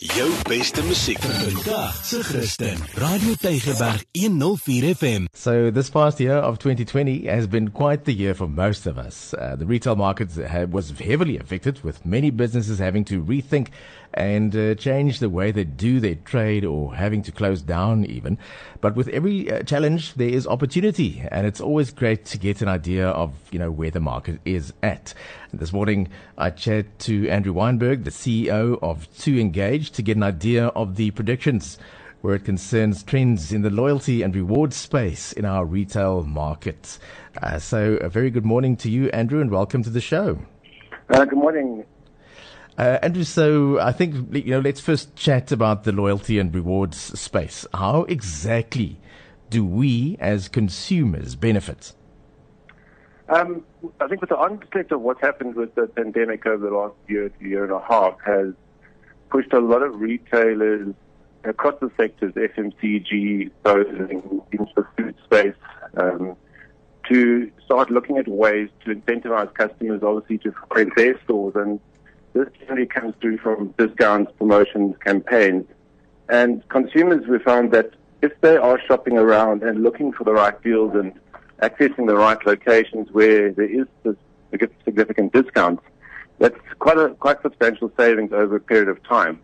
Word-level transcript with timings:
Jou 0.00 0.30
beste 0.48 0.82
musiek 0.82 1.18
se 2.02 2.22
Christen. 2.22 2.78
Radio 2.96 3.34
Tygerberg 3.36 4.02
104 4.14 4.94
FM. 4.94 5.26
So 5.34 5.70
this 5.70 5.90
past 5.90 6.18
year 6.18 6.36
of 6.36 6.58
2020 6.58 7.26
has 7.26 7.46
been 7.46 7.68
quite 7.70 8.04
the 8.04 8.14
year 8.14 8.32
for 8.34 8.48
most 8.48 8.86
of 8.86 8.96
us. 8.96 9.34
Uh, 9.34 9.54
the 9.54 9.66
retail 9.66 9.94
market 9.94 10.30
was 10.70 10.90
heavily 10.98 11.38
affected 11.38 11.84
with 11.84 12.06
many 12.06 12.30
businesses 12.30 12.78
having 12.78 13.04
to 13.04 13.22
rethink 13.22 13.68
and 14.14 14.56
uh, 14.56 14.74
change 14.74 15.18
the 15.20 15.28
way 15.28 15.52
they 15.52 15.64
do 15.64 16.00
their 16.00 16.16
trade 16.16 16.64
or 16.64 16.94
having 16.94 17.22
to 17.22 17.32
close 17.32 17.60
down 17.62 18.04
even. 18.06 18.38
But 18.80 18.96
with 18.96 19.08
every 19.08 19.50
uh, 19.52 19.62
challenge, 19.62 20.14
there 20.14 20.28
is 20.28 20.46
opportunity 20.46 21.22
and 21.30 21.46
it's 21.46 21.60
always 21.60 21.92
great 21.92 22.24
to 22.26 22.38
get 22.38 22.62
an 22.62 22.68
idea 22.68 23.08
of, 23.08 23.32
you 23.50 23.58
know, 23.58 23.70
where 23.70 23.90
the 23.90 24.00
market 24.00 24.40
is 24.46 24.72
at. 24.82 25.12
This 25.54 25.70
morning, 25.70 26.08
I 26.38 26.48
chat 26.48 26.98
to 27.00 27.28
Andrew 27.28 27.52
Weinberg, 27.52 28.04
the 28.04 28.10
CEO 28.10 28.78
of 28.80 29.06
2Engage, 29.18 29.90
to 29.90 30.02
get 30.02 30.16
an 30.16 30.22
idea 30.22 30.68
of 30.68 30.96
the 30.96 31.10
predictions 31.10 31.76
where 32.22 32.36
it 32.36 32.46
concerns 32.46 33.02
trends 33.02 33.52
in 33.52 33.60
the 33.60 33.68
loyalty 33.68 34.22
and 34.22 34.34
reward 34.34 34.72
space 34.72 35.30
in 35.30 35.44
our 35.44 35.66
retail 35.66 36.24
market. 36.24 36.98
Uh, 37.42 37.58
so, 37.58 37.98
a 38.00 38.08
very 38.08 38.30
good 38.30 38.46
morning 38.46 38.78
to 38.78 38.88
you, 38.88 39.10
Andrew, 39.10 39.42
and 39.42 39.50
welcome 39.50 39.82
to 39.82 39.90
the 39.90 40.00
show. 40.00 40.38
Uh, 41.10 41.26
good 41.26 41.38
morning, 41.38 41.84
uh, 42.78 42.98
Andrew, 43.02 43.24
so 43.24 43.78
I 43.78 43.92
think, 43.92 44.34
you 44.34 44.52
know, 44.52 44.60
let's 44.60 44.80
first 44.80 45.14
chat 45.16 45.52
about 45.52 45.84
the 45.84 45.92
loyalty 45.92 46.38
and 46.38 46.54
rewards 46.54 46.96
space. 47.20 47.66
How 47.74 48.04
exactly 48.04 48.98
do 49.50 49.66
we 49.66 50.16
as 50.18 50.48
consumers 50.48 51.34
benefit? 51.34 51.92
Um, 53.28 53.64
I 54.00 54.08
think 54.08 54.20
with 54.20 54.30
the 54.30 54.36
onset 54.36 54.90
of 54.92 55.00
what's 55.00 55.20
happened 55.20 55.54
with 55.54 55.74
the 55.74 55.86
pandemic 55.86 56.46
over 56.46 56.68
the 56.68 56.74
last 56.74 56.94
year 57.08 57.30
year 57.40 57.64
and 57.64 57.72
a 57.72 57.80
half 57.80 58.18
has 58.24 58.52
pushed 59.30 59.52
a 59.52 59.60
lot 59.60 59.82
of 59.82 60.00
retailers 60.00 60.94
across 61.44 61.74
the 61.80 61.90
sectors, 61.96 62.34
FMCG, 62.34 63.50
clothing, 63.64 64.42
into 64.52 64.72
the 64.76 64.86
food 64.96 65.14
space, 65.24 65.54
um, 65.96 66.36
to 67.08 67.50
start 67.64 67.90
looking 67.90 68.18
at 68.18 68.28
ways 68.28 68.68
to 68.84 68.94
incentivize 68.94 69.52
customers, 69.54 70.02
obviously, 70.02 70.38
to 70.38 70.52
frequent 70.52 70.94
their 70.96 71.20
stores 71.22 71.54
and 71.56 71.80
this 72.34 72.48
generally 72.60 72.86
comes 72.86 73.14
through 73.20 73.38
from 73.38 73.74
discounts, 73.78 74.32
promotions, 74.38 74.96
campaigns. 75.04 75.66
And 76.28 76.66
consumers, 76.68 77.26
we 77.26 77.38
found 77.38 77.72
that 77.72 77.90
if 78.22 78.32
they 78.40 78.56
are 78.56 78.80
shopping 78.86 79.18
around 79.18 79.62
and 79.62 79.82
looking 79.82 80.12
for 80.12 80.24
the 80.24 80.32
right 80.32 80.60
deals 80.62 80.94
and 80.94 81.12
accessing 81.62 82.06
the 82.06 82.16
right 82.16 82.44
locations 82.44 83.10
where 83.12 83.52
there 83.52 83.70
is 83.70 83.86
significant 84.84 85.32
discounts, 85.32 85.82
that's 86.38 86.58
quite 86.80 86.98
a 86.98 87.10
quite 87.10 87.40
substantial 87.42 87.90
savings 87.96 88.32
over 88.32 88.56
a 88.56 88.60
period 88.60 88.88
of 88.88 89.02
time. 89.04 89.40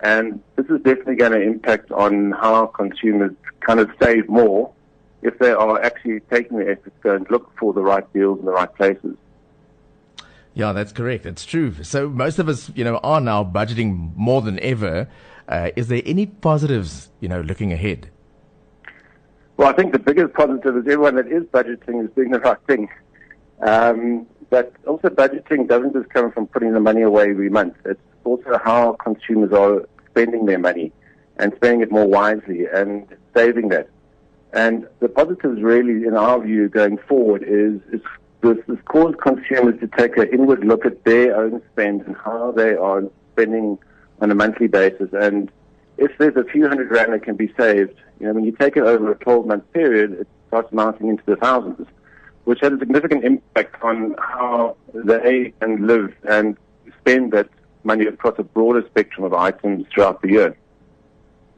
And 0.00 0.42
this 0.56 0.66
is 0.66 0.82
definitely 0.82 1.16
going 1.16 1.32
to 1.32 1.40
impact 1.40 1.90
on 1.92 2.32
how 2.32 2.66
consumers 2.66 3.32
kind 3.60 3.80
of 3.80 3.88
save 4.02 4.28
more 4.28 4.72
if 5.22 5.38
they 5.38 5.52
are 5.52 5.80
actually 5.82 6.20
taking 6.30 6.58
the 6.58 6.70
effort 6.70 6.84
to 6.84 7.00
go 7.02 7.14
and 7.14 7.30
look 7.30 7.50
for 7.58 7.72
the 7.72 7.82
right 7.82 8.10
deals 8.12 8.38
in 8.40 8.44
the 8.44 8.52
right 8.52 8.72
places. 8.74 9.16
Yeah, 10.52 10.72
that's 10.72 10.92
correct. 10.92 11.24
It's 11.24 11.44
true. 11.44 11.82
So 11.82 12.08
most 12.08 12.38
of 12.38 12.48
us, 12.48 12.70
you 12.74 12.84
know, 12.84 12.98
are 12.98 13.20
now 13.20 13.42
budgeting 13.42 14.14
more 14.14 14.42
than 14.42 14.60
ever. 14.60 15.08
Uh, 15.48 15.70
is 15.76 15.88
there 15.88 16.02
any 16.04 16.26
positives, 16.26 17.10
you 17.20 17.28
know, 17.28 17.40
looking 17.40 17.72
ahead? 17.72 18.10
Well, 19.56 19.68
I 19.68 19.72
think 19.72 19.92
the 19.92 19.98
biggest 19.98 20.34
positive 20.34 20.76
is 20.76 20.82
everyone 20.82 21.14
that 21.16 21.28
is 21.28 21.44
budgeting 21.44 22.04
is 22.04 22.10
doing 22.14 22.30
the 22.30 22.40
right 22.40 22.58
thing. 22.66 22.88
Um, 23.60 24.26
but 24.50 24.72
also 24.86 25.08
budgeting 25.08 25.68
doesn't 25.68 25.92
just 25.92 26.10
come 26.10 26.32
from 26.32 26.48
putting 26.48 26.72
the 26.72 26.80
money 26.80 27.02
away 27.02 27.30
every 27.30 27.50
month. 27.50 27.74
It's 27.84 28.00
also 28.24 28.58
how 28.64 28.92
consumers 28.94 29.52
are 29.52 29.88
spending 30.10 30.46
their 30.46 30.58
money 30.58 30.92
and 31.36 31.52
spending 31.56 31.82
it 31.82 31.90
more 31.90 32.06
wisely 32.06 32.66
and 32.66 33.06
saving 33.34 33.68
that. 33.68 33.88
And 34.52 34.86
the 35.00 35.08
positives 35.08 35.62
really, 35.62 36.06
in 36.06 36.14
our 36.14 36.40
view, 36.40 36.68
going 36.68 36.98
forward 36.98 37.42
is, 37.42 37.80
is 37.92 38.00
this 38.40 38.58
has 38.68 38.78
caused 38.84 39.18
consumers 39.18 39.80
to 39.80 39.86
take 39.86 40.16
an 40.16 40.28
inward 40.28 40.64
look 40.64 40.84
at 40.84 41.04
their 41.04 41.36
own 41.36 41.62
spend 41.72 42.02
and 42.02 42.16
how 42.16 42.52
they 42.52 42.74
are 42.74 43.02
spending 43.32 43.78
on 44.20 44.30
a 44.30 44.34
monthly 44.34 44.68
basis. 44.68 45.10
And 45.12 45.50
if 45.98 46.16
there's 46.18 46.36
a 46.36 46.44
few 46.44 46.68
hundred 46.68 46.90
rand 46.90 47.12
that 47.12 47.22
can 47.22 47.36
be 47.36 47.52
saved, 47.58 47.94
you 48.20 48.26
know, 48.26 48.32
when 48.32 48.44
you 48.44 48.52
take 48.52 48.76
it 48.76 48.82
over 48.82 49.12
a 49.12 49.16
12 49.16 49.46
month 49.46 49.72
period, 49.72 50.12
it 50.12 50.28
starts 50.48 50.72
mounting 50.72 51.08
into 51.08 51.22
the 51.26 51.36
thousands, 51.36 51.86
which 52.44 52.60
has 52.60 52.72
a 52.72 52.78
significant 52.78 53.24
impact 53.24 53.82
on 53.82 54.14
how 54.18 54.76
they 54.92 55.52
can 55.60 55.86
live 55.86 56.14
and 56.28 56.56
spend 57.00 57.32
that 57.32 57.48
money 57.84 58.06
across 58.06 58.34
a 58.38 58.42
broader 58.42 58.84
spectrum 58.86 59.24
of 59.24 59.34
items 59.34 59.86
throughout 59.92 60.22
the 60.22 60.30
year. 60.30 60.56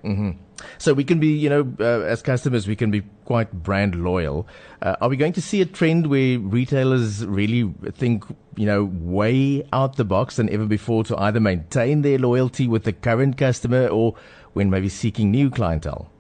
Mm-hmm. 0.04 0.30
So 0.78 0.94
we 0.94 1.05
can 1.05 1.19
be, 1.19 1.28
you 1.28 1.49
know, 1.49 1.72
uh, 1.81 2.03
as 2.05 2.22
customers, 2.22 2.67
we 2.67 2.77
can 2.77 2.91
be 2.91 3.03
quite 3.25 3.53
brand 3.53 3.94
loyal. 4.03 4.47
Uh, 4.83 4.97
are 5.00 5.09
we 5.09 5.17
going 5.17 5.33
to 5.34 5.43
see 5.43 5.61
a 5.61 5.67
trend 5.67 6.09
where 6.09 6.39
retailers 6.39 7.25
really 7.27 7.72
think, 7.93 8.25
you 8.56 8.67
know, 8.67 8.84
way 8.84 9.67
out 9.72 9.97
the 9.97 10.05
box 10.05 10.37
than 10.37 10.49
ever 10.50 10.67
before 10.67 11.05
to 11.05 11.17
either 11.19 11.41
maintain 11.41 12.03
their 12.03 12.19
loyalty 12.19 12.67
with 12.67 12.84
the 12.84 12.93
current 12.93 13.37
customer 13.37 13.87
or 13.89 14.15
when 14.53 14.71
maybe 14.71 14.89
seeking 14.89 15.31
new 15.31 15.50
clientele? 15.50 16.11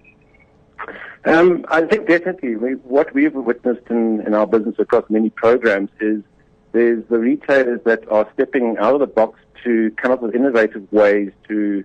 Um, 1.24 1.64
I 1.68 1.82
think 1.82 2.06
definitely 2.06 2.54
what 2.54 3.12
we've 3.12 3.34
witnessed 3.34 3.88
in, 3.90 4.20
in 4.26 4.34
our 4.34 4.46
business 4.46 4.76
across 4.78 5.04
many 5.10 5.30
programs 5.30 5.90
is 5.98 6.22
there's 6.70 7.02
the 7.08 7.18
retailers 7.18 7.80
that 7.84 8.06
are 8.12 8.28
stepping 8.34 8.76
out 8.78 8.94
of 8.94 9.00
the 9.00 9.06
box 9.06 9.40
to 9.64 9.90
come 9.96 10.12
up 10.12 10.22
with 10.22 10.34
innovative 10.34 10.86
ways 10.92 11.32
to 11.48 11.82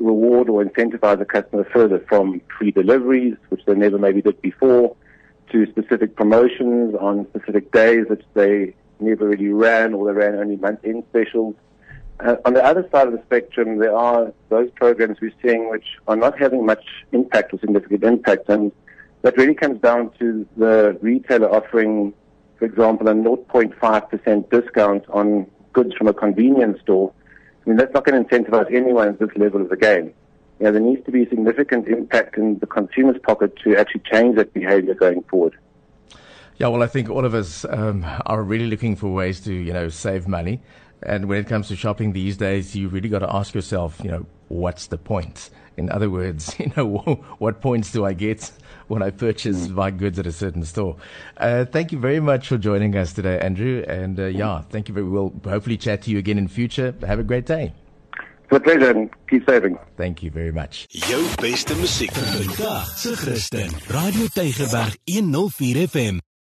reward 0.00 0.48
or 0.48 0.64
incentivize 0.64 1.18
the 1.18 1.24
customer 1.24 1.64
further 1.72 2.04
from 2.08 2.40
free 2.58 2.70
deliveries, 2.70 3.36
which 3.50 3.64
they 3.66 3.74
never 3.74 3.98
maybe 3.98 4.22
did 4.22 4.40
before, 4.42 4.96
to 5.52 5.66
specific 5.70 6.16
promotions 6.16 6.94
on 7.00 7.26
specific 7.30 7.70
days 7.72 8.06
that 8.08 8.22
they 8.34 8.74
never 9.00 9.28
really 9.28 9.48
ran 9.48 9.94
or 9.94 10.06
they 10.06 10.12
ran 10.12 10.34
only 10.36 10.56
month-end 10.56 11.04
specials. 11.10 11.54
Uh, 12.20 12.36
on 12.44 12.52
the 12.54 12.64
other 12.64 12.86
side 12.92 13.06
of 13.06 13.12
the 13.12 13.22
spectrum, 13.22 13.78
there 13.78 13.96
are 13.96 14.32
those 14.50 14.70
programs 14.72 15.18
we're 15.20 15.32
seeing 15.42 15.70
which 15.70 15.86
are 16.06 16.16
not 16.16 16.38
having 16.38 16.66
much 16.66 16.84
impact 17.12 17.54
or 17.54 17.58
significant 17.60 18.04
impact, 18.04 18.48
and 18.48 18.72
that 19.22 19.36
really 19.36 19.54
comes 19.54 19.80
down 19.80 20.10
to 20.18 20.46
the 20.56 20.98
retailer 21.00 21.50
offering, 21.50 22.12
for 22.58 22.66
example, 22.66 23.08
a 23.08 23.14
0.5% 23.14 24.50
discount 24.50 25.04
on 25.08 25.46
goods 25.72 25.94
from 25.94 26.08
a 26.08 26.14
convenience 26.14 26.80
store 26.80 27.12
I 27.64 27.68
mean, 27.68 27.76
that's 27.76 27.92
not 27.92 28.04
going 28.04 28.24
to 28.24 28.28
incentivize 28.28 28.72
anyone 28.74 29.08
at 29.08 29.18
this 29.18 29.30
level 29.36 29.60
of 29.60 29.68
the 29.68 29.76
game. 29.76 30.12
You 30.58 30.66
know, 30.66 30.72
there 30.72 30.80
needs 30.80 31.04
to 31.06 31.10
be 31.10 31.22
a 31.24 31.28
significant 31.28 31.88
impact 31.88 32.36
in 32.36 32.58
the 32.58 32.66
consumer's 32.66 33.18
pocket 33.18 33.56
to 33.64 33.76
actually 33.76 34.02
change 34.10 34.36
that 34.36 34.52
behavior 34.52 34.94
going 34.94 35.22
forward. 35.24 35.56
Yeah, 36.58 36.68
well, 36.68 36.82
I 36.82 36.86
think 36.86 37.08
all 37.08 37.24
of 37.24 37.34
us 37.34 37.64
um, 37.70 38.04
are 38.26 38.42
really 38.42 38.66
looking 38.66 38.94
for 38.94 39.08
ways 39.08 39.40
to, 39.40 39.54
you 39.54 39.72
know, 39.72 39.88
save 39.88 40.28
money. 40.28 40.60
And 41.02 41.26
when 41.26 41.38
it 41.38 41.46
comes 41.46 41.68
to 41.68 41.76
shopping 41.76 42.12
these 42.12 42.36
days, 42.36 42.76
you 42.76 42.88
really 42.88 43.08
got 43.08 43.20
to 43.20 43.34
ask 43.34 43.54
yourself, 43.54 43.98
you 44.04 44.10
know, 44.10 44.26
what's 44.48 44.86
the 44.86 44.98
point? 44.98 45.48
In 45.80 45.90
other 45.90 46.10
words, 46.10 46.54
you 46.60 46.70
know, 46.76 46.86
what 47.38 47.60
points 47.60 47.90
do 47.90 48.04
I 48.04 48.12
get 48.12 48.52
when 48.88 49.02
I 49.02 49.10
purchase 49.10 49.66
mm. 49.66 49.74
my 49.74 49.90
goods 49.90 50.18
at 50.18 50.26
a 50.26 50.32
certain 50.32 50.64
store? 50.64 50.96
Uh, 51.36 51.64
thank 51.64 51.90
you 51.90 51.98
very 51.98 52.20
much 52.20 52.48
for 52.48 52.58
joining 52.58 52.94
us 52.96 53.12
today, 53.12 53.38
Andrew. 53.38 53.82
And 53.88 54.20
uh, 54.20 54.26
yeah, 54.26 54.62
thank 54.70 54.88
you 54.88 54.94
very 54.94 55.08
well. 55.08 55.32
Hopefully, 55.44 55.76
chat 55.76 56.02
to 56.02 56.10
you 56.10 56.18
again 56.18 56.38
in 56.38 56.48
future. 56.48 56.94
Have 57.06 57.18
a 57.18 57.24
great 57.24 57.46
day. 57.46 57.72
It's 58.44 58.56
a 58.56 58.60
pleasure 58.60 58.90
and 58.90 59.10
keep 59.28 59.48
saving. 59.48 59.78
Thank 59.96 60.22
you 60.22 60.30
very 60.30 60.52
much. 60.52 60.86
Jou 60.90 61.22
beste 61.40 61.74
musiek 61.74 62.12
vandag 62.12 62.86
se 62.86 63.14
Christen. 63.14 63.70
Radio 63.88 64.26
Tygerberg 64.34 64.96
104 65.04 65.86
FM. 65.86 66.20